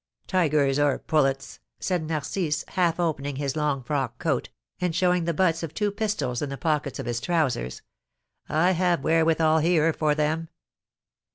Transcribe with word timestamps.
"Tigers 0.25 0.79
or 0.79 0.97
pullets," 0.97 1.59
said 1.79 2.01
Narcisse, 2.07 2.65
half 2.69 2.99
opening 2.99 3.35
his 3.35 3.55
long 3.55 3.83
frock 3.83 4.17
coat, 4.17 4.49
and 4.79 4.95
showing 4.95 5.25
the 5.25 5.31
butts 5.35 5.61
of 5.61 5.75
two 5.75 5.91
pistols 5.91 6.41
in 6.41 6.49
the 6.49 6.57
pockets 6.57 6.97
of 6.97 7.05
his 7.05 7.21
trousers, 7.21 7.83
"I 8.49 8.71
have 8.71 9.03
wherewithal 9.03 9.59
here 9.59 9.93
for 9.93 10.15
them." 10.15 10.49